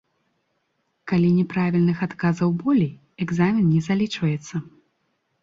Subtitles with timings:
[1.11, 2.91] Калі няправільных адказаў болей,
[3.27, 4.55] экзамен не залічваецца.